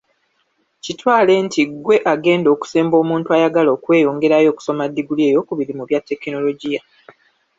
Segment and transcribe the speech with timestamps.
[0.83, 6.81] Kitwale nti ggwe agenda okusemba omuntu ayagala okweyongerayo okusoma ddiguli eyokubiri mu bya tekinologioya.